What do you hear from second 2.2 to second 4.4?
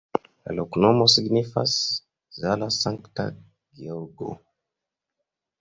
Zala-Sankta Georgo.